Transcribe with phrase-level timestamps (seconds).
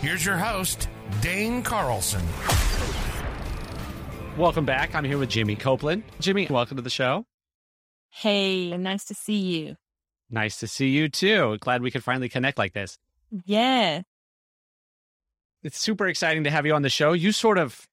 [0.00, 0.88] Here's your host,
[1.20, 2.22] Dane Carlson.
[4.36, 4.94] Welcome back.
[4.94, 6.02] I'm here with Jimi Copland.
[6.20, 7.24] Jimi, welcome to the show.
[8.10, 9.76] Hey, nice to see you.
[10.30, 11.56] Nice to see you too.
[11.60, 12.98] Glad we could finally connect like this.
[13.44, 14.02] Yeah.
[15.62, 17.12] It's super exciting to have you on the show.
[17.12, 17.86] You sort of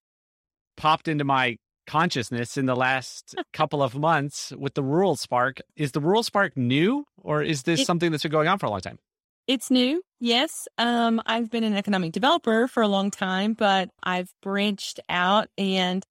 [0.77, 1.57] popped into my
[1.87, 5.59] consciousness in the last couple of months with the Rural Spark.
[5.75, 8.65] Is the Rural Spark new or is this It- something that's been going on for
[8.65, 8.99] a long time?
[9.47, 10.01] It's new.
[10.25, 10.69] Yes.
[10.77, 16.01] Um, I've been an economic developer for a long time, but I've branched out and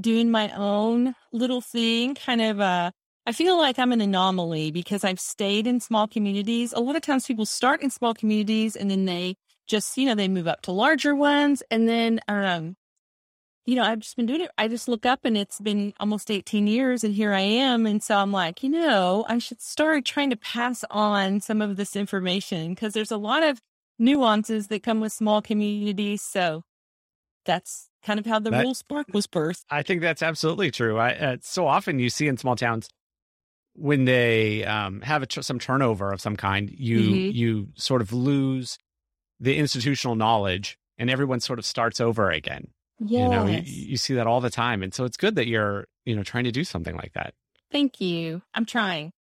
[0.00, 2.92] doing my own little thing, kind of uh
[3.26, 6.72] I feel like I'm an anomaly because I've stayed in small communities.
[6.72, 9.34] A lot of times people start in small communities and then they
[9.66, 12.74] just, you know, they move up to larger ones and then um
[13.68, 14.50] you know, I've just been doing it.
[14.56, 17.84] I just look up and it's been almost 18 years and here I am.
[17.84, 21.76] And so I'm like, you know, I should start trying to pass on some of
[21.76, 23.60] this information because there's a lot of
[23.98, 26.22] nuances that come with small communities.
[26.22, 26.62] So
[27.44, 29.64] that's kind of how the That- Rural Spark was birthed.
[29.68, 30.96] I think that's absolutely true.
[30.96, 32.88] I, uh, so often you see in small towns
[33.74, 37.34] when they um, have a tr- some turnover of some kind, you Mhm.
[37.34, 38.78] you sort of lose
[39.38, 42.68] the institutional knowledge, and everyone sort of starts over again.
[43.00, 43.22] Yes.
[43.22, 45.86] You know, you, you see that all the time, and so it's good that you're
[46.04, 47.34] you know trying to do something like that.
[47.70, 48.42] Thank you.
[48.54, 49.12] I'm trying.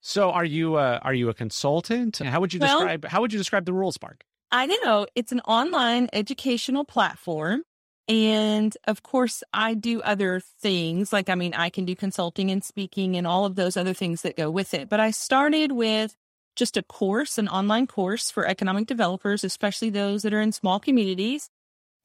[0.00, 2.18] So, are you a, are you a consultant?
[2.18, 4.24] How would you Well- describe how would you describe the Rural Spark?
[4.52, 7.62] I don't know it's an online educational platform.
[8.08, 11.12] And of course, I do other things.
[11.12, 14.22] Like, I mean, I can do consulting and speaking and all of those other things
[14.22, 14.88] that go with it.
[14.88, 16.14] But I started with
[16.54, 20.78] just a course, an online course for economic developers, especially those that are in small
[20.78, 21.50] communities.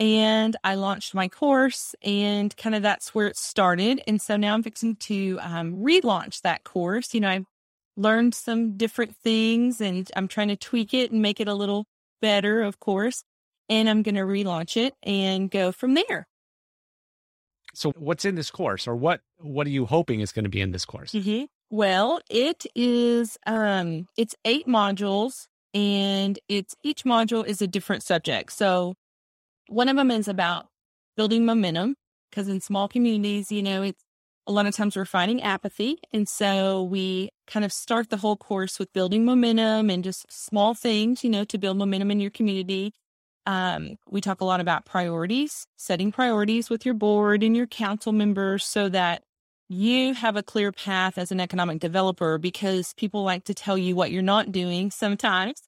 [0.01, 4.01] And I launched my course, and kind of that's where it started.
[4.07, 7.13] And so now I'm fixing to um, relaunch that course.
[7.13, 7.45] You know, I've
[7.95, 11.85] learned some different things and I'm trying to tweak it and make it a little
[12.19, 13.23] better, of course.
[13.69, 16.27] And I'm going to relaunch it and go from there.
[17.75, 20.61] So, what's in this course, or what what are you hoping is going to be
[20.61, 21.11] in this course?
[21.11, 21.45] Mm-hmm.
[21.69, 25.45] Well, it is um it's eight modules
[25.75, 28.51] and it's each module is a different subject.
[28.51, 28.95] So
[29.71, 30.67] one of them is about
[31.15, 31.95] building momentum
[32.29, 34.03] because in small communities, you know, it's
[34.47, 35.97] a lot of times we're finding apathy.
[36.11, 40.73] And so we kind of start the whole course with building momentum and just small
[40.73, 42.93] things, you know, to build momentum in your community.
[43.45, 48.11] Um, we talk a lot about priorities, setting priorities with your board and your council
[48.11, 49.23] members so that
[49.69, 53.95] you have a clear path as an economic developer because people like to tell you
[53.95, 55.61] what you're not doing sometimes.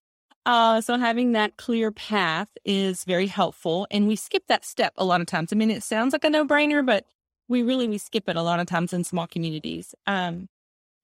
[0.46, 3.88] Uh, so having that clear path is very helpful.
[3.90, 5.54] And we skip that step a lot of times.
[5.54, 7.06] I mean, it sounds like a no brainer, but
[7.48, 9.96] we really, we skip it a lot of times in small communities.
[10.06, 10.48] Um,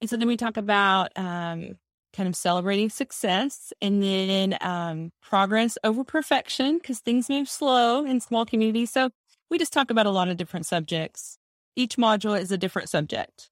[0.02, 1.78] and so then we talk about, um,
[2.12, 8.20] kind of celebrating success and then, um, progress over perfection because things move slow in
[8.20, 8.92] small communities.
[8.92, 9.10] So
[9.50, 11.38] we just talk about a lot of different subjects.
[11.76, 13.50] Each module is a different subject.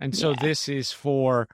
[0.00, 0.36] And so, Yeah.
[0.40, 1.48] this is for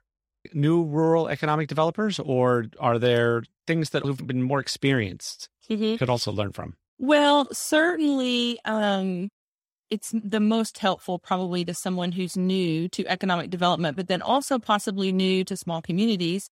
[0.53, 6.31] new rural economic developers, or are there things that who've been more experienced could also
[6.31, 6.75] learn from?
[6.97, 9.29] Well, certainly, um,
[9.89, 14.59] it's the most helpful probably to someone who's new to economic development, but then also
[14.59, 16.49] possibly new to small communities.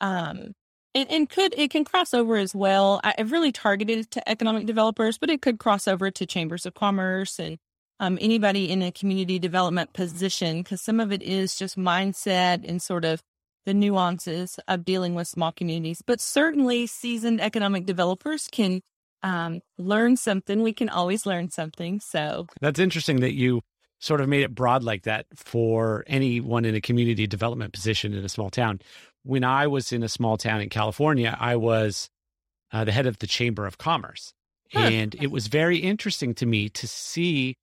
[0.00, 0.52] Um,
[0.94, 3.00] and, and could it can cross over as well.
[3.04, 6.66] I, I've really targeted it to economic developers, but it could cross over to chambers
[6.66, 7.58] of commerce and
[8.00, 12.82] um, anybody in a community development position because some of it is just mindset and
[12.82, 13.22] sort of
[13.64, 16.02] the nuances of dealing with small communities.
[16.04, 18.80] But certainly, seasoned economic developers can
[19.22, 20.62] um, learn something.
[20.62, 22.00] We can always learn something.
[22.00, 23.62] So, That's interesting that you
[24.00, 28.24] sort of made it broad like that for anyone in a community development position in
[28.24, 28.80] a small town.
[29.22, 32.10] When I was in a small town in California, I was
[32.72, 34.34] uh, the head of the Chamber of Commerce.
[34.72, 34.80] Huh.
[34.80, 37.56] And it was very interesting to me to see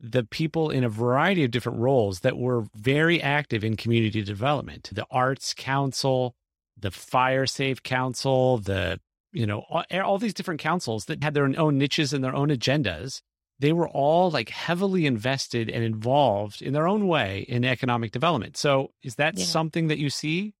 [0.00, 4.90] the people in a variety of different roles that were very active in community development.
[4.92, 6.34] The arts council
[6.78, 9.00] the fire safe council the
[9.32, 12.48] you know all, all these different councils that had their own niches and their own
[12.48, 13.22] agendas.
[13.58, 18.58] They were all like heavily invested and involved in their own way in economic development.
[18.58, 19.44] So is that Yeah.
[19.46, 20.52] something that you see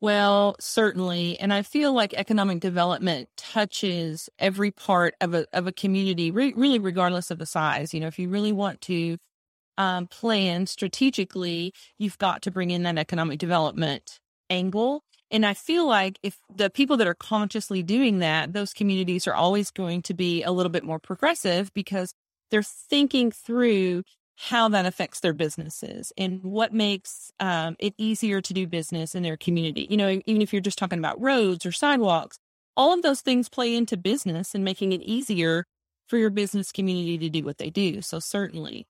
[0.00, 1.38] Well, certainly.
[1.40, 6.52] And I feel like economic development touches every part of a, of a community, re-
[6.54, 7.94] really, regardless of the size.
[7.94, 9.16] You know, if you really want to
[9.78, 14.18] um, plan strategically, you've got to bring in that economic development
[14.50, 15.02] angle.
[15.30, 19.34] And I feel like if the people that are consciously doing that, those communities are
[19.34, 22.12] always going to be a little bit more progressive because
[22.50, 24.04] they're thinking through
[24.36, 29.22] how that affects their businesses and what makes um, it easier to do business in
[29.22, 29.86] their community.
[29.88, 32.38] You know, even if you're just talking about roads or sidewalks,
[32.76, 35.64] all of those things play into business and making it easier
[36.06, 38.02] for your business community to do what they do.
[38.02, 38.86] So, certainly.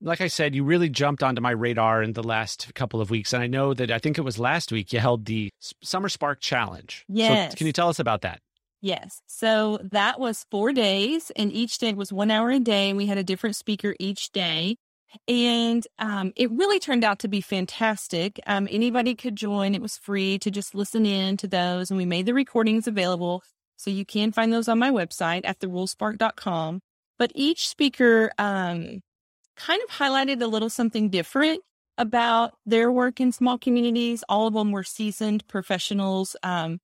[0.00, 3.32] Like I said, you really jumped onto my radar in the last couple of weeks.
[3.32, 5.50] And I know that I think it was last week you held the
[5.82, 7.04] Summer Spark Challenge.
[7.08, 7.52] Yes.
[7.52, 8.40] So can you tell us about that?
[8.84, 9.22] Yes.
[9.26, 13.06] So that was four days, and each day was one hour a day, and we
[13.06, 14.76] had a different speaker each day.
[15.26, 18.38] And um, it really turned out to be fantastic.
[18.46, 22.04] Um, anybody could join, it was free to just listen in to those, and we
[22.04, 23.42] made the recordings available.
[23.76, 26.80] So you can find those on my website at theruralspark.com.
[27.18, 29.00] But each speaker um,
[29.56, 31.62] kind of highlighted a little something different
[31.96, 34.24] about their work in small communities.
[34.28, 36.80] All of them were seasoned professionals um,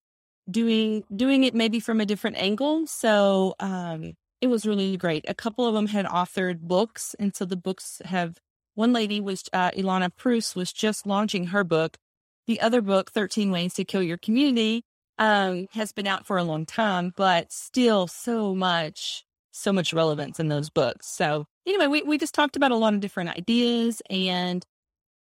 [0.51, 2.87] doing doing it maybe from a different angle.
[2.87, 5.25] So um, it was really great.
[5.29, 8.39] A couple of them had authored books, and so the books have.
[8.75, 11.99] One lady was uh, Ilana Preuss was just launching her book.
[12.47, 14.85] The other book, 13 Ways to Kill Your Community,
[15.21, 20.41] um, has been out for a long time, but still so much, so much relevance
[20.41, 21.07] in those books.
[21.07, 24.65] So anyway, we, we just talked about a lot of different ideas and,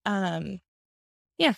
[0.06, 0.60] um,
[1.36, 1.54] yeah,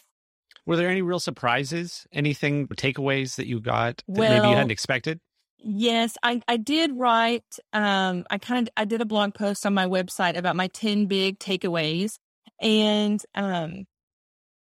[0.71, 2.07] were there any real surprises?
[2.13, 5.19] Anything takeaways that you got that well, maybe you hadn't expected?
[5.59, 9.75] Yes, I, I did write um I kind of I did a blog post on
[9.75, 12.19] my website about my 10 big takeaways
[12.61, 13.87] and um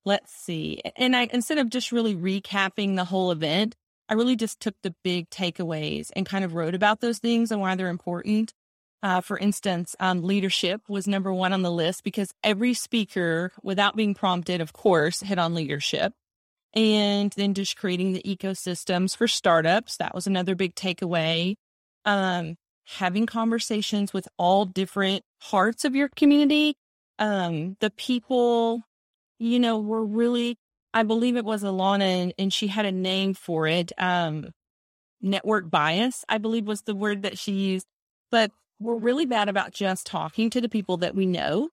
[0.06, 0.80] let's see.
[0.96, 3.76] And I instead of just really recapping the whole event,
[4.08, 7.60] I really just took the big takeaways and kind of wrote about those things and
[7.60, 8.54] why they're important.
[9.02, 13.96] Uh, for instance, um, leadership was number one on the list because every speaker, without
[13.96, 16.12] being prompted, of course, hit on leadership.
[16.72, 19.96] And then just creating the ecosystems for startups.
[19.96, 21.56] That was another big takeaway.
[22.04, 22.56] Um,
[22.86, 26.76] having conversations with all different parts of your community.
[27.18, 28.82] Um, the people,
[29.38, 30.58] you know, were really,
[30.94, 33.92] I believe it was Ilana and, and she had a name for it.
[33.98, 34.50] Um,
[35.20, 37.86] network bias, I believe was the word that she used.
[38.30, 41.68] But we're really bad about just talking to the people that we know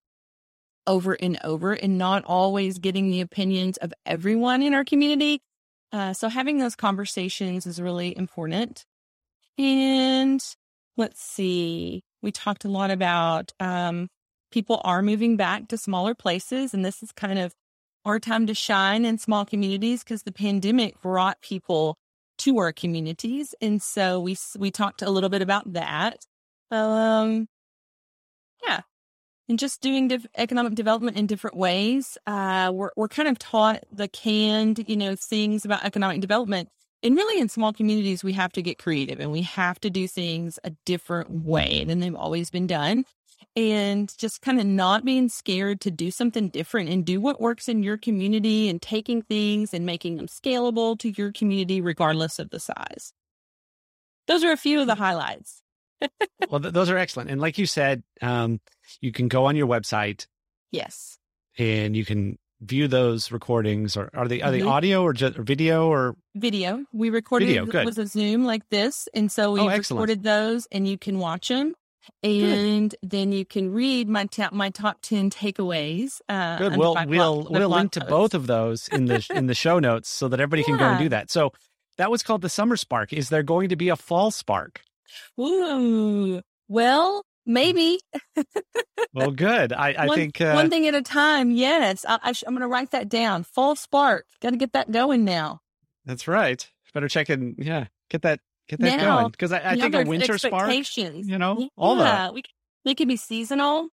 [0.85, 5.41] over and over and not always getting the opinions of everyone in our community.
[5.91, 8.85] Uh, so having those conversations is really important.
[9.57, 10.43] And
[10.97, 14.07] let's see, we talked a lot about um,
[14.51, 17.53] people are moving back to smaller places, and this is kind of
[18.05, 21.97] our time to shine in small communities because the pandemic brought people
[22.39, 26.25] to our communities, and so we we talked a little bit about that.
[26.71, 27.47] Um,
[28.63, 28.81] yeah,
[29.49, 32.17] and just doing economic development in different ways.
[32.27, 36.69] Uh, we're we're kind of taught the canned, you know, things about economic development.
[37.03, 40.07] And really, in small communities, we have to get creative and we have to do
[40.07, 43.05] things a different way than they've always been done.
[43.55, 47.67] And just kind of not being scared to do something different and do what works
[47.67, 52.49] in your community and taking things and making them scalable to your community, regardless of
[52.49, 53.13] the size.
[54.27, 55.63] Those are a few of the highlights
[56.49, 57.29] well, th- those are excellent.
[57.29, 58.59] And like you said, um,
[59.01, 60.27] you can go on your website.
[60.71, 61.17] Yes.
[61.57, 64.67] And you can view those recordings or are they are they mm-hmm.
[64.67, 67.85] audio or just video or video we recorded video, good.
[67.85, 71.49] with a zoom like this and so we oh, recorded those and you can watch
[71.49, 71.75] them
[72.23, 72.97] and good.
[73.03, 77.69] then you can read my ta- my top 10 takeaways uh good we'll we'll we'll
[77.69, 80.65] link to both of those in the in the show notes so that everybody yeah.
[80.65, 81.51] can go and do that so
[81.97, 84.81] that was called the summer spark is there going to be a fall spark
[85.39, 87.99] Ooh, well, maybe.
[89.13, 89.73] well, good.
[89.73, 91.51] I, I one, think uh, one thing at a time.
[91.51, 93.43] Yes, I, I am going to write that down.
[93.43, 94.25] Full spark.
[94.41, 95.61] Got to get that going now.
[96.05, 96.69] That's right.
[96.93, 97.55] Better check in.
[97.57, 100.71] Yeah, get that get that now, going because I, I think a winter spark.
[100.97, 102.33] You know, yeah, all that.
[102.33, 102.43] We,
[102.85, 103.89] they could be seasonal.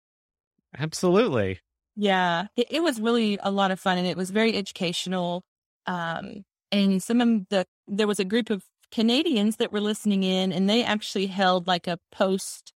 [0.78, 1.60] Absolutely.
[1.96, 5.44] Yeah, it, it was really a lot of fun, and it was very educational.
[5.86, 10.54] Um, and some of the there was a group of Canadians that were listening in,
[10.54, 12.74] and they actually held like a post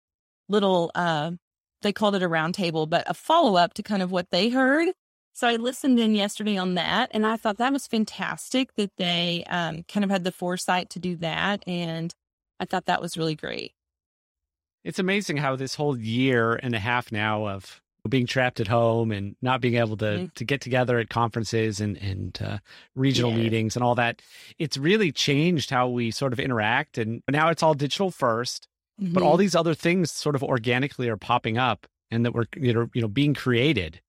[0.49, 1.33] little, uh,
[1.83, 4.89] they called it a roundtable, but a follow up to kind of what they heard.
[5.35, 9.45] So I listened in yesterday on that, and I thought that was fantastic that they
[9.49, 11.63] um, kind of had the foresight to do that.
[11.67, 12.15] And
[12.59, 13.73] I thought that was really great.
[14.85, 19.11] It's amazing how this whole year and a half now of being trapped at home
[19.13, 20.27] and not being able to Mm-hmm.
[20.35, 22.59] to get together at conferences and and uh,
[22.95, 23.39] regional Yeah.
[23.39, 24.23] meetings and all that.
[24.59, 28.69] It's really changed how we sort of interact, and now it's all digital first.
[28.99, 29.27] But Mhm.
[29.27, 32.89] all these other things sort of organically are popping up, and that we're you know
[32.95, 34.01] you know being created.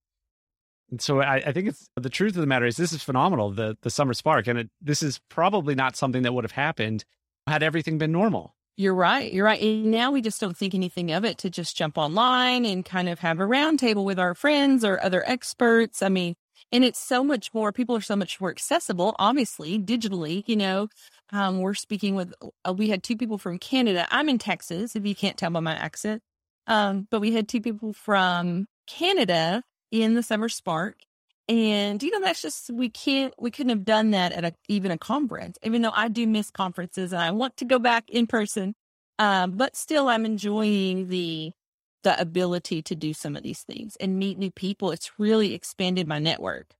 [0.89, 3.51] And so I, I think it's the truth of the matter is this is phenomenal
[3.51, 7.03] the the summer spark, and it, this is probably not something that would have happened
[7.45, 8.55] had everything been normal.
[8.79, 9.33] You're right.
[9.33, 9.59] You're right.
[9.59, 13.09] And now we just don't think anything of it to just jump online and kind
[13.09, 16.03] of have a roundtable with our friends or other experts.
[16.03, 16.35] I mean,
[16.71, 20.43] and it's so much more, people are so much more accessible, obviously, digitally.
[20.45, 20.87] You know,
[21.31, 22.35] um, we're speaking with,
[22.67, 24.07] uh, we had two people from Canada.
[24.11, 26.21] I'm in Texas, if you can't tell by my accent.
[26.67, 30.97] Um, but we had two people from Canada in the Summer Spark.
[31.49, 34.91] And, you know, that's just, we can't, we couldn't have done that at a, even
[34.91, 38.27] a conference, even though I do miss conferences and I want to go back in
[38.27, 38.75] person.
[39.19, 41.51] Um, but still, I'm enjoying the,
[42.03, 44.91] the ability to do some of these things and meet new people.
[44.91, 46.73] It's really expanded my network.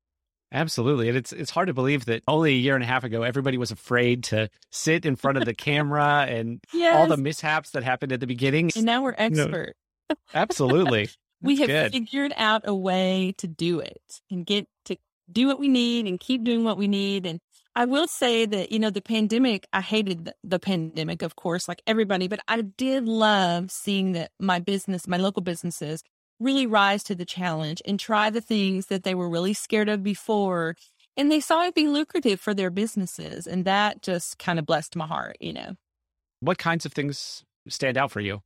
[0.52, 1.10] Absolutely.
[1.10, 3.58] And it's it's hard to believe that only a year and a half ago everybody
[3.58, 6.96] was afraid to sit in front of the camera and Yes.
[6.96, 8.72] all the mishaps that happened at the beginning.
[8.74, 9.26] and now we're No.
[9.26, 9.76] expert.
[10.34, 11.10] Absolutely.
[11.41, 11.91] We have good.
[11.91, 14.98] figured out a way to do it and get to
[15.32, 17.25] do what we need and keep doing what we need.
[17.25, 17.39] And
[17.75, 21.67] I will say that, you know, the pandemic, I hated the, the pandemic, of course,
[21.67, 26.03] like everybody, but I did love seeing that my business, my local businesses
[26.39, 30.03] really rise to the challenge and try the things that they were really scared of
[30.03, 30.75] before.
[31.15, 33.48] And they saw it be lucrative for their businesses.
[33.48, 35.75] And that just kind of blessed my heart, you know.
[36.39, 38.41] What kinds of things stand out for you?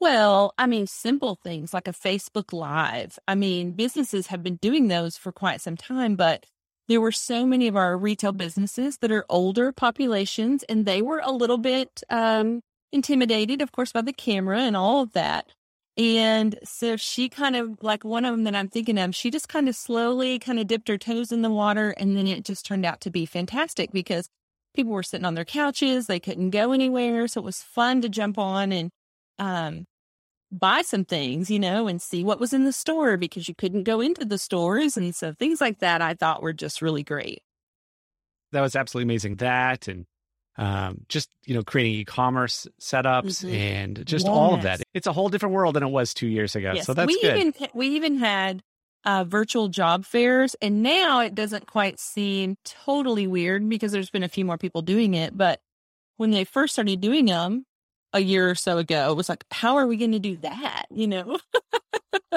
[0.00, 3.18] Well, I mean, simple things like a Facebook Live.
[3.26, 6.44] I mean, businesses have been doing those for quite some time, but
[6.86, 11.20] there were so many of our retail businesses that are older populations, and they were
[11.24, 12.60] a little bit um,
[12.92, 15.52] intimidated, of course, by the camera and all of that.
[15.96, 19.48] And so she kind of, like one of them that I'm thinking of, she just
[19.48, 22.66] kind of slowly kind of dipped her toes in the water, and then it just
[22.66, 24.28] turned out to be fantastic because
[24.74, 28.10] people were sitting on their couches, they couldn't go anywhere, so it was fun to
[28.10, 28.90] jump on and
[29.38, 29.86] um,
[30.52, 33.82] buy some things, you know, and see what was in the store because you couldn't
[33.84, 34.96] go into the stores.
[34.96, 37.42] And so things like that I thought were just really great.
[38.52, 39.36] That was absolutely amazing.
[39.36, 40.06] That and
[40.56, 43.52] um, just you know creating e-commerce setups Mhm.
[43.54, 44.80] and just all of that.
[44.94, 46.72] It's a whole different world than it was two years ago.
[46.74, 46.86] yes.
[46.86, 47.36] So that's we good.
[47.36, 48.62] even we even had
[49.04, 54.22] uh, virtual job fairs, and now it doesn't quite seem totally weird because there's been
[54.22, 55.36] a few more people doing it.
[55.36, 55.60] But
[56.16, 57.66] when they first started doing them
[58.12, 60.86] a year or so ago, it was like, how are we going to do that?
[60.90, 61.38] You know?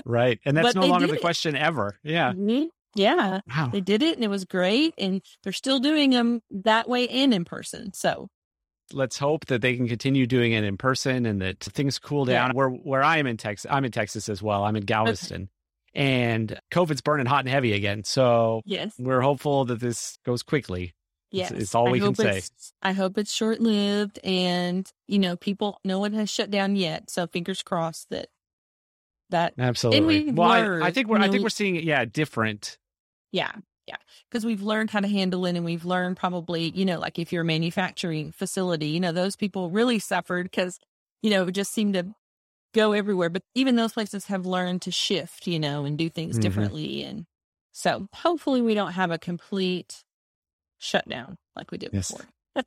[0.06, 0.40] right.
[0.46, 1.22] And that's But no longer the it.
[1.22, 1.98] question ever.
[2.04, 2.34] Yeah.
[2.34, 2.70] Mhm.
[2.96, 3.42] Yeah.
[3.48, 3.70] Wow.
[3.72, 7.34] They did it, and it was great, and they're still doing them that way and
[7.34, 7.94] in person.
[7.94, 8.30] So.
[8.92, 12.48] let's hope that they can continue doing it in person and that things cool Yeah.
[12.48, 12.56] down.
[12.56, 14.64] Where where I am in Texas, I'm in Texas as well.
[14.64, 15.50] I'm in Galveston,
[15.94, 18.04] and COVID's burning hot and heavy again.
[18.04, 18.96] So Yes.
[18.98, 20.94] we're hopeful that this goes quickly.
[21.32, 21.52] Yes.
[21.52, 22.30] it's all I we can say.
[22.30, 26.76] it's- I hope it's short lived and, you know, people, no one has shut down
[26.76, 27.10] yet.
[27.10, 28.30] So fingers crossed that,
[29.30, 30.24] that, Absolutely.
[30.26, 31.84] we've well, I, I think we're you I think we- we're seeing it.
[31.84, 32.78] Yeah, different.
[33.32, 33.52] yeah,
[33.88, 33.98] yeah.
[34.32, 37.32] Cause we've learned how to handle it and we've learned probably, you know, like if
[37.32, 40.80] you're a manufacturing facility, you know, those people really suffered because,
[41.22, 42.08] you know, it just seemed to
[42.74, 43.30] go everywhere.
[43.30, 46.42] But even those places have learned to shift, you know, and do things Mhm.
[46.42, 47.04] differently.
[47.04, 47.26] And
[47.72, 50.04] so hopefully we don't have a complete
[50.80, 52.12] shutdown like we did Yes.
[52.12, 52.26] before.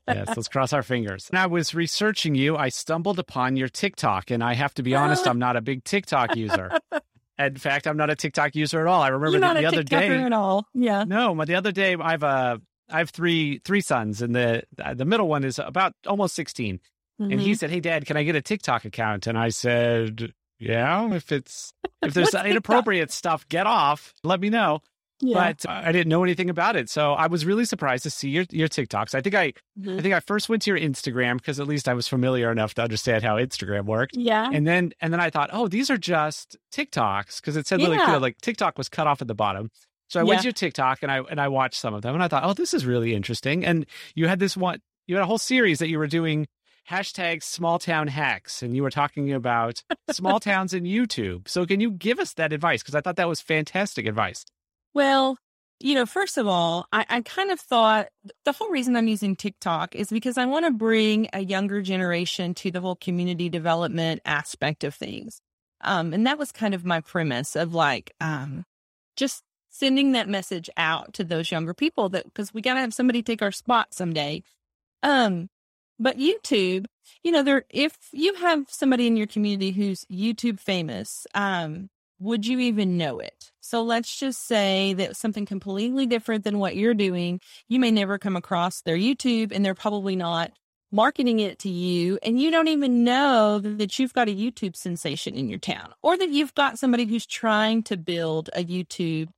[0.09, 1.27] yes, let's cross our fingers.
[1.31, 4.95] When I was researching you, I stumbled upon your TikTok, and I have to be
[4.95, 6.71] honest, I'm not a big TikTok user.
[7.39, 9.03] In fact, I'm not a TikTok user at all.
[9.03, 10.23] I remember You're the, not the a other TikToker day.
[10.23, 10.67] at all.
[10.75, 11.05] Yeah.
[11.05, 14.63] No, but the other day I have a I have three three sons, and the
[14.95, 16.79] the middle one is about almost 16,
[17.19, 17.59] and he Mhm.
[17.59, 21.73] said, "Hey, Dad, can I get a TikTok account?" And I said, "Yeah, if it's
[22.03, 22.47] if there's What's TikTok?
[22.51, 24.13] inappropriate stuff, get off.
[24.23, 24.83] Let me know."
[25.23, 25.53] Yeah.
[25.53, 28.45] But I didn't know anything about it, so I was really surprised to see your
[28.51, 29.15] your TikToks.
[29.15, 29.99] I think I Mhm.
[29.99, 32.75] I think I first went to your Instagram because at least I was familiar enough
[32.75, 34.17] to understand how Instagram worked.
[34.17, 34.51] yeah.
[34.53, 37.89] And then and then I thought, oh, these are just TikToks because it said Yeah.
[37.89, 39.71] know, like TikTok was cut off at the bottom.
[40.09, 42.23] So I went to your TikTok and I and I watched some of them and
[42.23, 43.65] I thought, oh, this is really interesting.
[43.65, 46.49] And you had this one, you had a whole series that you were doing
[46.91, 51.49] hashtag small town hacks and you were talking about small towns in YouTube.
[51.49, 52.83] So can you give us that advice?
[52.83, 54.45] Because I thought that was fantastic advice.
[54.95, 55.39] Well,
[55.81, 58.09] you know, first of all, I, I kind of thought
[58.45, 62.55] the whole reason I'm using TikTok is because I want to bring a younger generation
[62.55, 65.41] to the whole community development aspect of things.
[65.81, 68.65] Um, and that was kind of my premise of like, um,
[69.17, 72.95] just sending that message out to those younger people that, because we got to have
[72.95, 74.43] somebody take our spot someday.
[75.03, 75.49] Um,
[75.99, 76.87] but YouTube,
[77.25, 81.89] you know, there, if you have somebody in your community who's YouTube famous, um,
[82.23, 83.51] would you even know it?
[83.61, 88.19] So let's just say that something completely different than what you're doing, you may never
[88.19, 90.53] come across their YouTube and they're probably not
[90.93, 95.35] marketing it to you and you don't even know that you've got a YouTube sensation
[95.35, 99.29] in your town or that you've got somebody who's trying to build a YouTube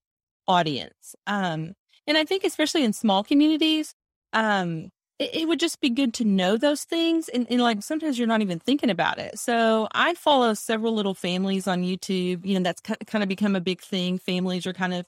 [0.48, 1.14] audience.
[1.26, 1.74] Um,
[2.06, 3.94] and I think especially in small communities,
[4.32, 7.28] um, it, it, would just be good to know those things.
[7.28, 9.38] And, and, like sometimes you're not even thinking about it.
[9.38, 12.44] So I follow several little families on YouTube.
[12.44, 14.18] You know, that's kind of become a big thing.
[14.18, 15.06] Families are kind of,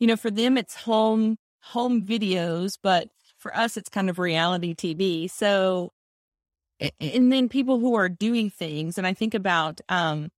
[0.00, 3.08] you know, for them, it's home, home videos, but
[3.38, 5.30] for us, it's kind of reality TV.
[5.30, 5.92] So,
[7.00, 8.98] and then people who are doing things.
[8.98, 10.30] And I think about, um,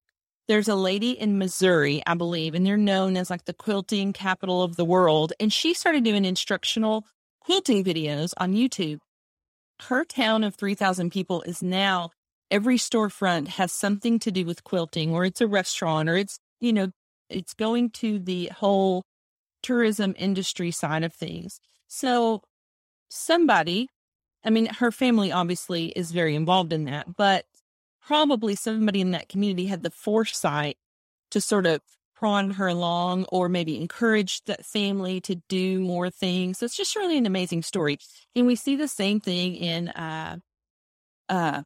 [0.47, 4.61] there's a lady in Missouri, I believe, and they're known as like the quilting capital
[4.61, 5.33] of the world.
[5.39, 7.05] And she started doing instructional
[7.41, 8.99] quilting videos on YouTube
[9.83, 12.11] her town of 3,000 people is now
[12.49, 16.73] every storefront has something to do with quilting, or it's a restaurant, or it's, you
[16.73, 16.91] know,
[17.29, 19.03] it's going to the whole
[19.61, 21.59] tourism industry side of things.
[21.87, 22.41] So
[23.09, 23.89] somebody,
[24.43, 27.45] I mean, her family obviously is very involved in that, but
[28.01, 30.77] probably somebody in that community had the foresight
[31.31, 31.81] to sort of
[32.17, 36.57] prod her along or maybe encourage that family to do more things.
[36.57, 37.97] So it's just really an amazing story.
[38.35, 40.37] And we see the same thing in uh
[41.29, 41.63] uh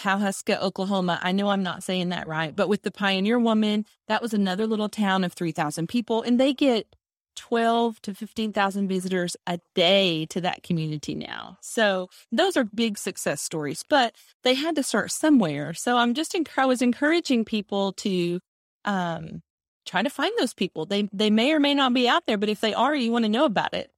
[0.00, 1.20] Pawhuska, Oklahoma.
[1.22, 4.66] I know I'm not saying that right, but with the Pioneer Woman, that was another
[4.66, 6.96] little town of 3,000 people, and they get
[7.36, 11.56] 12 to 15,000 visitors a day to that community now.
[11.60, 15.72] So those are big success stories, but they had to start somewhere.
[15.72, 18.40] So I'm just, I was encouraging people to,
[18.84, 19.42] um,
[19.84, 20.86] try to find those people.
[20.86, 23.24] They they may or may not be out there, but if they are, you want
[23.24, 23.90] to know about it.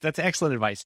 [0.00, 0.84] That's excellent advice.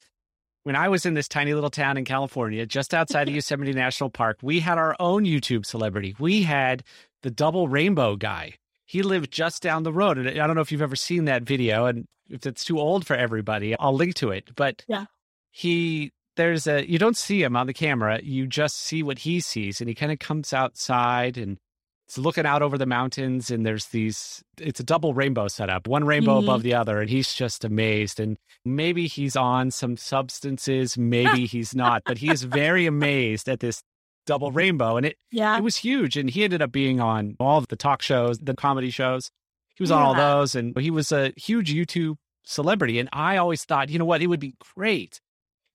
[0.64, 4.10] When I was in this tiny little town in California, just outside of Yosemite National
[4.10, 6.16] Park, we had our own YouTube celebrity.
[6.18, 6.82] We had
[7.22, 8.54] the double rainbow guy.
[8.84, 10.18] He lived just down the road.
[10.18, 11.86] And I don't know if you've ever seen that video.
[11.86, 14.50] And if it's too old for everybody, I'll link to it.
[14.56, 15.06] But yeah.
[15.50, 18.20] he there's a you don't see him on the camera.
[18.22, 19.80] You just see what he sees.
[19.80, 21.58] And he kind of comes outside and
[22.06, 26.04] it's looking out over the mountains and there's these it's a double rainbow setup one
[26.04, 26.48] rainbow mm-hmm.
[26.48, 31.74] above the other and he's just amazed and maybe he's on some substances maybe he's
[31.74, 33.82] not but he is very amazed at this
[34.26, 37.60] double rainbow and it yeah it was huge and he ended up being on all
[37.60, 39.30] the talk shows the comedy shows
[39.74, 39.96] he was yeah.
[39.96, 43.98] on all those and he was a huge youtube celebrity and i always thought you
[43.98, 45.20] know what it would be great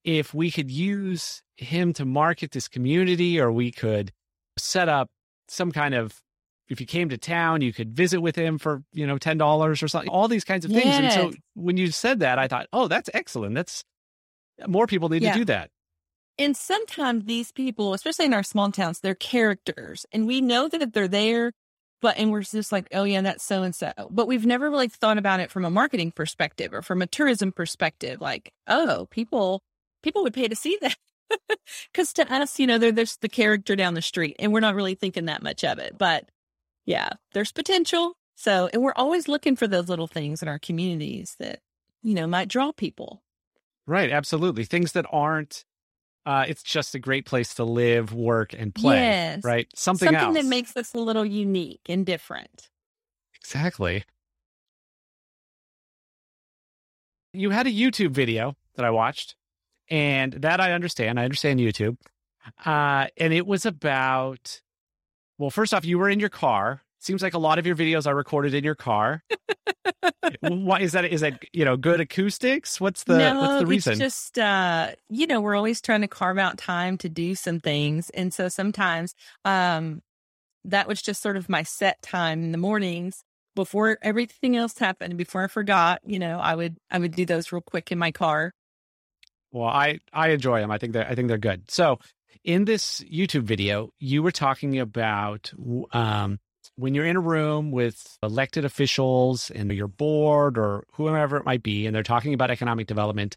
[0.04, 4.12] if we could use him to market this community or we could
[4.58, 5.08] set up
[5.52, 6.20] some kind of
[6.68, 9.88] if you came to town, you could visit with him for, you know, $10 or
[9.88, 10.86] something, all these kinds of things.
[10.86, 13.54] And so when you said that, I thought, oh, that's excellent.
[13.54, 13.84] That's
[14.66, 15.32] more people need yeah.
[15.32, 15.70] to do that.
[16.38, 20.94] And sometimes these people, especially in our small towns, they're characters and we know that
[20.94, 21.52] they're there,
[22.00, 23.92] but, and we're just like, oh, yeah, that's so and so.
[24.10, 27.52] But we've never really thought about it from a marketing perspective or from a tourism
[27.52, 28.20] perspective.
[28.20, 29.62] Like, oh, people,
[30.02, 30.96] people would pay to see that.
[31.92, 34.74] Because to us, you know, they're just the character down the street, and we're not
[34.74, 35.96] really thinking that much of it.
[35.98, 36.28] But
[36.86, 38.14] yeah, there's potential.
[38.34, 41.60] So, and we're always looking for those little things in our communities that,
[42.02, 43.22] you know, might draw people.
[43.86, 44.10] Right.
[44.10, 44.64] Absolutely.
[44.64, 45.64] Things that aren't,
[46.26, 48.96] uh, it's just a great place to live, work, and play.
[48.96, 49.44] Yes.
[49.44, 49.68] Right.
[49.74, 50.36] Something, Something else.
[50.36, 52.68] that makes us a little unique and different.
[53.36, 54.04] Exactly.
[57.32, 59.36] You had a YouTube video that I watched
[59.92, 61.20] and that I understand.
[61.20, 61.98] I understand YouTube.
[62.64, 64.62] Uh, and it was about,
[65.36, 66.80] well, first off, you were in your car.
[66.98, 69.22] Seems like a lot of your videos are recorded in your car.
[70.40, 71.04] Why is that?
[71.04, 72.80] Is that you know good acoustics?
[72.80, 73.92] What's the no, what's the reason?
[73.92, 77.58] It's just uh, you know we're always trying to carve out time to do some
[77.58, 80.00] things, and so sometimes um,
[80.64, 83.24] that was just sort of my set time in the mornings
[83.56, 85.16] before everything else happened.
[85.16, 88.12] Before I forgot, you know, I would I would do those real quick in my
[88.12, 88.52] car.
[89.52, 90.70] Well, I I enjoy them.
[90.70, 91.70] I think they I think they're good.
[91.70, 91.98] So,
[92.42, 95.52] in this YouTube video, you were talking about
[95.92, 96.38] um,
[96.76, 101.62] when you're in a room with elected officials and your board or whoever it might
[101.62, 103.36] be, and they're talking about economic development.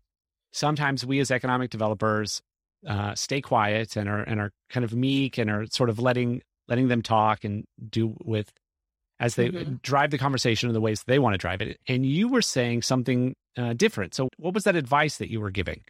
[0.53, 2.41] Sometimes we as economic developers
[2.87, 6.41] uh, stay quiet and are and are kind of meek and are sort of letting
[6.67, 8.51] letting them talk and do with
[9.19, 9.75] as they mm-hmm.
[9.81, 11.77] drive the conversation in the ways they want to drive it.
[11.87, 14.13] And you were saying something uh, different.
[14.13, 15.83] So, what was that advice that you were giving?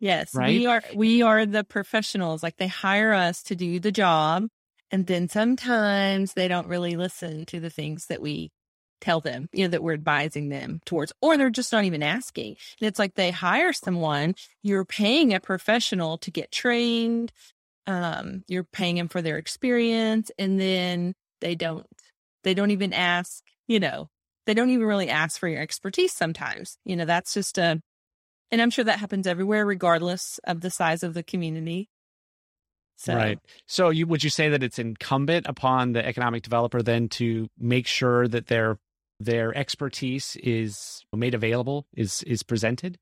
[0.00, 0.46] Yes, right?
[0.48, 2.42] we are we are the professionals.
[2.42, 4.46] Like they hire us to do the job,
[4.90, 8.50] and then sometimes they don't really listen to the things that we
[9.00, 12.56] tell them, you know, that we're advising them towards, or they're just not even asking.
[12.80, 17.32] And it's like they hire someone, you're paying a professional to get trained,
[17.86, 21.86] um, you're paying them for their experience, and then they don't
[22.42, 24.08] they don't even ask, you know,
[24.46, 26.78] they don't even really ask for your expertise sometimes.
[26.84, 27.80] You know, that's just a,
[28.50, 31.88] and I'm sure that happens everywhere, regardless of the size of the community.
[32.96, 33.14] So.
[33.14, 33.38] Right.
[33.66, 37.86] So, you would you say that it's incumbent upon the economic developer then to make
[37.86, 38.78] sure that their
[39.18, 42.98] their expertise is made available, is is presented?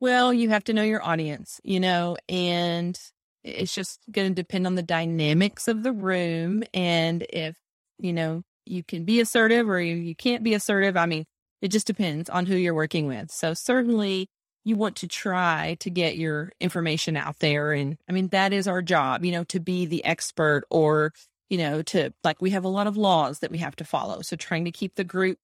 [0.00, 2.98] Well, you have to know your audience, you know, and
[3.44, 7.56] it's just going to depend on the dynamics of the room and if
[7.98, 10.96] you know you can be assertive or you, you can't be assertive.
[10.96, 11.24] I mean,
[11.62, 13.30] it just depends on who you're working with.
[13.30, 14.28] So certainly
[14.64, 17.72] you want to try to get your information out there.
[17.72, 21.12] And I mean, that is our job, you know, to be the expert or,
[21.48, 24.20] you know, to like we have a lot of laws that we have to follow.
[24.22, 25.38] So trying to keep the group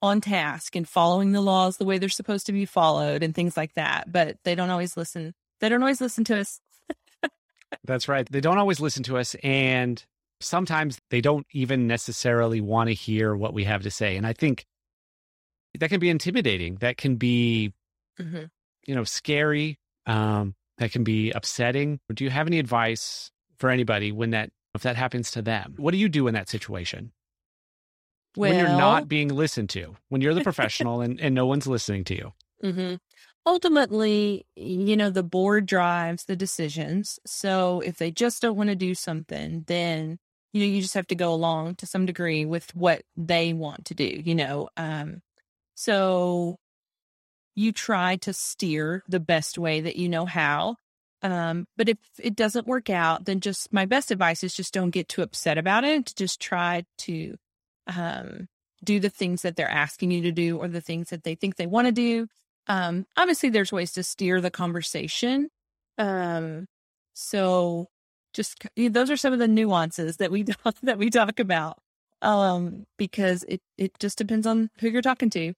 [0.00, 3.56] on task and following the laws the way they're supposed to be followed and things
[3.56, 4.10] like that.
[4.10, 5.34] But they don't always listen.
[5.60, 6.60] They don't always listen to us.
[7.84, 8.26] That's right.
[8.30, 9.36] They don't always listen to us.
[9.42, 10.04] And
[10.40, 14.16] sometimes they don't even necessarily want to hear what we have to say.
[14.16, 14.66] And I think
[15.78, 16.76] that can be intimidating.
[16.76, 17.72] That can be,
[18.20, 18.44] mm-hmm.
[18.86, 19.78] you know, scary.
[20.06, 22.00] Um, that can be upsetting.
[22.12, 25.74] Do you have any advice for anybody when that, if that happens to them?
[25.76, 27.12] What do you do in that situation?
[28.36, 31.66] Well, when you're not being listened to, when you're the professional and, and no one's
[31.66, 32.32] listening to you.
[32.64, 32.94] Mm-hmm.
[33.44, 37.18] Ultimately, you know, the board drives the decisions.
[37.26, 40.18] So if they just don't want to do something, then
[40.52, 43.86] you know, you just have to go along to some degree with what they want
[43.86, 44.68] to do, you know.
[44.76, 45.22] Um,
[45.74, 46.56] so
[47.54, 50.76] you try to steer the best way that you know how.
[51.22, 54.90] Um, but if it doesn't work out, then just my best advice is just don't
[54.90, 56.12] get too upset about it.
[56.16, 57.36] Just try to
[57.86, 58.48] um,
[58.82, 61.56] do the things that they're asking you to do or the things that they think
[61.56, 62.26] they want to do.
[62.66, 65.48] Um, obviously, there's ways to steer the conversation.
[65.98, 66.66] Um,
[67.14, 67.88] so
[68.32, 70.44] just those are some of the nuances that we
[70.82, 71.78] that we talk about
[72.22, 75.52] um, because it it just depends on who you're talking to.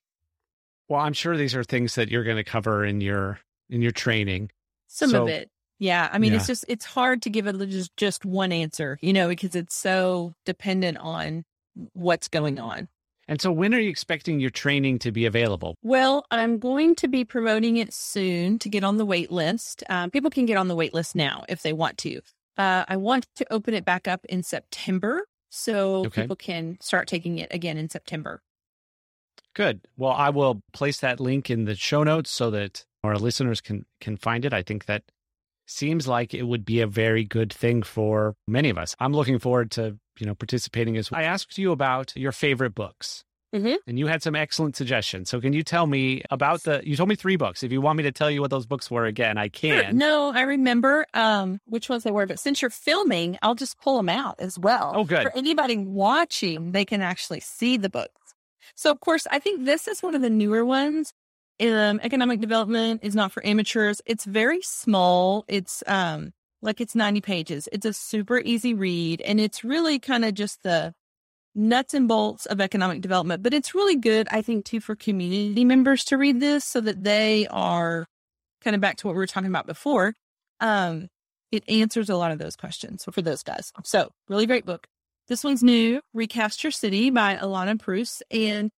[0.88, 3.38] Well, I'm sure these are things that you're going to cover in your
[3.70, 4.50] in your training.
[4.86, 5.50] Some so, of it.
[5.78, 6.38] Yeah, I mean yeah.
[6.38, 9.74] it's just it's hard to give it just just one answer, you know, because it's
[9.74, 11.44] so dependent on
[11.92, 12.88] what's going on.
[13.26, 15.76] And so, when are you expecting your training to be available?
[15.82, 19.82] Well, I'm going to be promoting it soon to get on the wait list.
[19.88, 22.20] Um, people can get on the wait list now if they want to.
[22.56, 26.22] Uh, I want to open it back up in September so okay.
[26.22, 28.42] people can start taking it again in September.
[29.54, 29.86] Good.
[29.96, 33.86] Well, I will place that link in the show notes so that our listeners can
[34.00, 34.52] can find it.
[34.52, 35.04] I think that
[35.66, 38.94] seems like it would be a very good thing for many of us.
[38.98, 41.20] I'm looking forward to, you know, participating as well.
[41.20, 43.24] I asked you about your favorite books.
[43.54, 43.74] Mm-hmm.
[43.86, 45.30] And you had some excellent suggestions.
[45.30, 46.82] So, can you tell me about the?
[46.84, 47.62] You told me three books.
[47.62, 49.96] If you want me to tell you what those books were again, I can.
[49.96, 52.26] No, I remember um, which ones they were.
[52.26, 54.94] But since you're filming, I'll just pull them out as well.
[54.96, 55.22] Oh, good.
[55.22, 58.23] For anybody watching, they can actually see the books.
[58.74, 61.12] So, of course, I think this is one of the newer ones.
[61.60, 64.00] Um, economic development is not for amateurs.
[64.06, 65.44] It's very small.
[65.46, 67.68] It's um, like it's 90 pages.
[67.72, 70.94] It's a super easy read, and it's really kind of just the
[71.54, 75.64] nuts and bolts of economic development, but it's really good, I think, too, for community
[75.64, 78.06] members to read this so that they are
[78.60, 80.14] kind of back to what we were talking about before.
[80.60, 81.08] Um,
[81.52, 83.72] it answers a lot of those questions for those guys.
[83.84, 84.88] So, really great book.
[85.28, 88.70] This one's new, Recast Your City by Ilana Preuss, and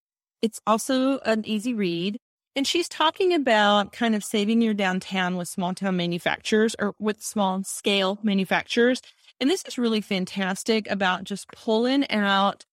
[0.42, 2.18] it's also an easy read.
[2.54, 7.22] And she's talking about kind of saving your downtown with small town manufacturers or with
[7.22, 9.02] small scale manufacturers
[9.40, 12.64] and this is really fantastic about just pulling out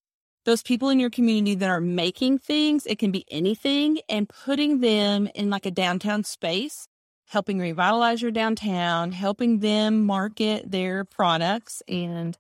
[0.46, 2.86] those people in your community that are making things.
[2.86, 6.88] It can be anything and putting them in like a downtown space,
[7.28, 11.82] helping revitalize your downtown, helping them market their products.
[11.88, 12.38] And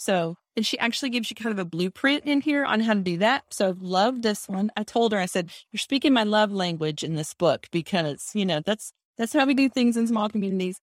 [0.00, 3.00] so, and she actually gives you kind of a blueprint in here on how to
[3.00, 3.44] do that.
[3.50, 4.72] So I love this one.
[4.74, 8.46] I told her, I said, you're speaking my love language in this book because, you
[8.46, 10.80] know, that's, that's how we do things in small communities.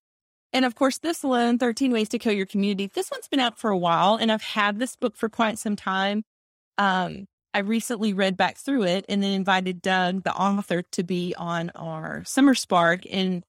[0.54, 3.58] And of course, this one, 13 Ways to Kill Your Community, this one's been out
[3.58, 6.24] for a while and I've had this book for quite some time.
[6.78, 7.26] Um,
[7.56, 11.72] I recently read back through it and then invited Doug, the author, to be on
[11.74, 13.02] our Summer Spark.
[13.12, 13.44] And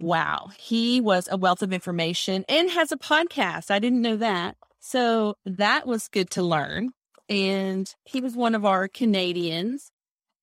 [0.00, 3.70] wow, he was a wealth of information and has a podcast.
[3.70, 4.56] I didn't know that.
[4.80, 6.90] So that was good to learn.
[7.28, 9.92] And he was one of our Canadians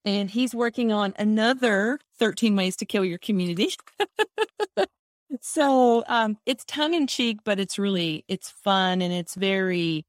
[0.06, 3.73] and he's working on another 13 ways to kill your community.
[5.41, 10.06] So um, it's tongue in cheek, but it's really it's fun and it's very.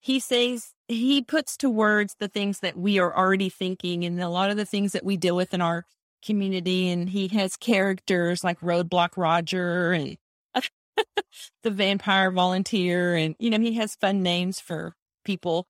[0.00, 4.28] He says he puts to words the things that we are already thinking and a
[4.28, 5.84] lot of the things that we deal with in our
[6.24, 6.90] community.
[6.90, 10.18] And he has characters like Roadblock Roger and
[11.62, 15.66] the vampire volunteer, and you know he has fun names for people.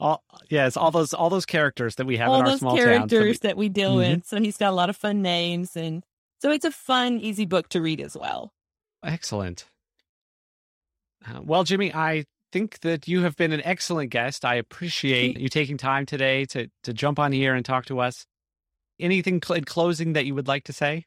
[0.00, 2.76] all yes, all those all those characters that we have all in our those small
[2.76, 3.38] characters towns.
[3.40, 4.16] that, that we deal Mhm.
[4.16, 4.26] with.
[4.26, 6.02] So he's got a lot of fun names, and
[6.40, 8.52] so it's a fun, easy book to read as well.
[9.02, 9.66] excellent.
[11.26, 14.44] Uh, well, Jimi, I think that you have been an excellent guest.
[14.44, 18.26] I appreciate you taking time today to to jump on here and talk to us.
[19.00, 21.04] Anything cl- in closing that you would like to say?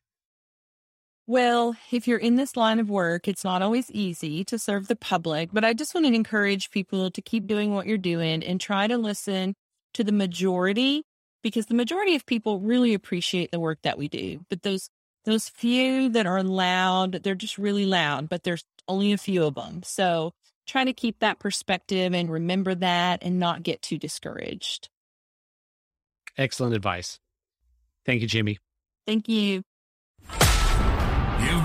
[1.30, 4.96] Well, if you're in this line of work, it's not always easy to serve the
[4.96, 8.62] public, but I just want to encourage people to keep doing what you're doing and
[8.62, 9.54] try to listen
[9.94, 11.04] to the majority
[11.44, 14.40] because the majority of people really appreciate the work that we do.
[14.50, 14.90] But those
[15.26, 19.56] those few that are loud, they're just really loud, but there's only a few of
[19.56, 19.84] them.
[19.84, 20.32] So
[20.66, 24.88] try to keep that perspective and remember that and not get too discouraged.
[26.38, 27.20] Excellent advice.
[28.06, 28.60] Thank you, Jimi.
[29.06, 29.64] Thank you.